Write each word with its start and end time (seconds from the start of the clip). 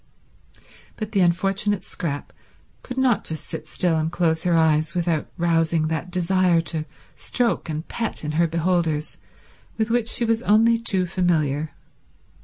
But 0.97 1.11
the 1.11 1.19
unfortunate 1.19 1.85
Scrap 1.85 2.33
could 2.81 2.97
not 2.97 3.23
just 3.23 3.45
sit 3.45 3.67
still 3.67 3.97
and 3.99 4.11
close 4.11 4.45
her 4.45 4.55
eyes 4.55 4.95
without 4.95 5.29
rousing 5.37 5.89
that 5.89 6.09
desire 6.09 6.59
to 6.73 6.85
stroke 7.15 7.69
and 7.69 7.87
pet 7.87 8.23
in 8.25 8.31
her 8.31 8.47
beholders 8.47 9.17
with 9.77 9.91
which 9.91 10.09
she 10.09 10.25
was 10.25 10.41
only 10.41 10.79
too 10.79 11.05
familiar. 11.05 11.69